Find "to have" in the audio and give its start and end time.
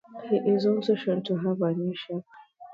1.25-1.61